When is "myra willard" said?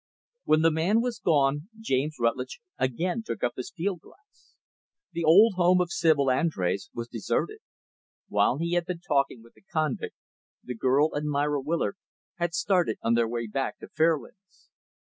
11.29-11.97